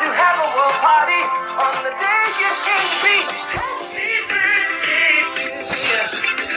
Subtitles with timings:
[0.00, 1.22] to have a world party
[1.56, 3.16] on the day you came to be?
[3.56, 5.46] Happy birthday to
[5.88, 6.02] you.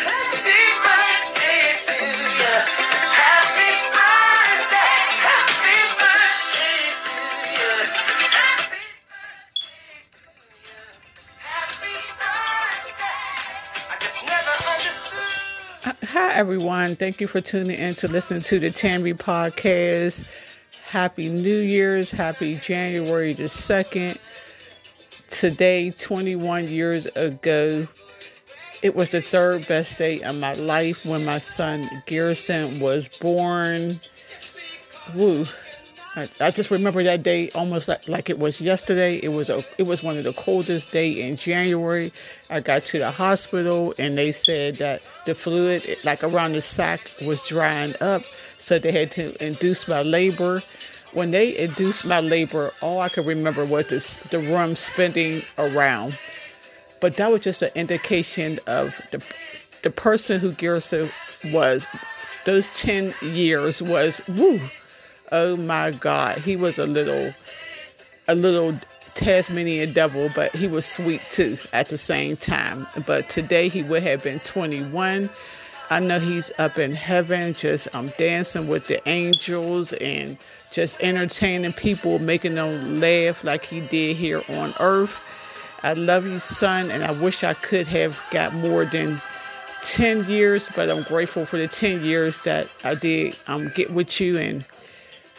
[0.08, 2.56] Happy birthday to you.
[3.16, 4.95] Happy birthday.
[5.23, 7.16] Happy birthday to
[7.56, 7.72] you.
[8.36, 8.84] Happy
[11.42, 13.30] Happy birthday.
[13.92, 14.26] I just.
[16.12, 16.95] Hi, everyone.
[16.95, 20.26] Thank you for tuning in to listen to the Tammy podcast.
[20.90, 22.09] Happy New Year's.
[22.09, 24.18] Happy January the 2nd.
[25.30, 27.88] Today, 21 years ago,
[28.82, 34.00] it was the third best day of my life when my son Garrison was born.
[35.14, 35.45] Woo.
[36.16, 39.18] I, I just remember that day almost like, like it was yesterday.
[39.18, 42.12] It was a it was one of the coldest day in January.
[42.50, 47.12] I got to the hospital and they said that the fluid like around the sac
[47.26, 48.24] was drying up,
[48.58, 50.64] so they had to induce my labor.
[51.14, 56.17] When they induced my labor, all I could remember was this, the room spinning around.
[57.00, 59.23] But that was just an indication of the
[59.83, 61.10] the person who Garrison
[61.45, 61.88] was.
[62.45, 64.60] Those ten years was woo.
[65.32, 67.34] Oh my God, he was a little,
[68.28, 68.76] a little
[69.14, 72.88] Tasmanian devil, but he was sweet too at the same time.
[73.06, 75.30] But today he would have been 21.
[75.92, 80.38] I know he's up in heaven, just um, dancing with the angels and
[80.72, 85.22] just entertaining people, making them laugh like he did here on earth.
[85.82, 89.20] I love you, son, and I wish I could have got more than
[89.84, 94.20] 10 years, but I'm grateful for the 10 years that I did um, get with
[94.20, 94.66] you and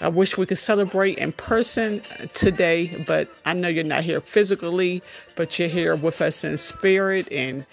[0.02, 2.00] I wish we could celebrate in person
[2.32, 5.02] today, but I know you're not here physically,
[5.36, 7.30] but you're here with us in spirit.
[7.30, 7.66] And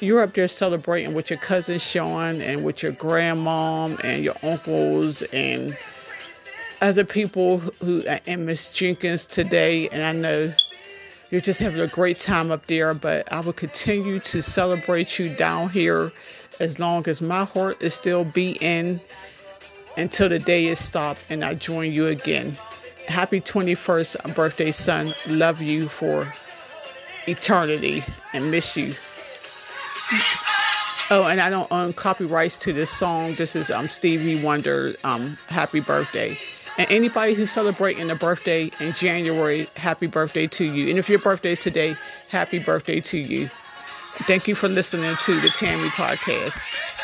[0.00, 5.22] you're up there celebrating with your cousin Sean and with your grandmom and your uncles
[5.22, 5.76] and
[6.80, 9.88] other people who and Miss Jenkins today.
[9.90, 10.54] And I know
[11.30, 15.34] you're just having a great time up there, but I will continue to celebrate you
[15.34, 16.12] down here
[16.60, 19.00] as long as my heart is still beating
[19.96, 22.56] until the day is stopped and I join you again.
[23.08, 25.14] Happy 21st birthday, son.
[25.26, 26.26] Love you for
[27.28, 28.02] eternity
[28.32, 28.94] and miss you.
[31.08, 33.34] Oh, and I don't own copyrights to this song.
[33.36, 34.94] This is um Stevie Wonder.
[35.04, 36.36] Um, happy birthday.
[36.78, 40.90] And anybody who's celebrating a birthday in January, happy birthday to you.
[40.90, 41.96] And if your birthday is today,
[42.28, 43.48] happy birthday to you.
[44.26, 46.95] Thank you for listening to the Tammy Podcast.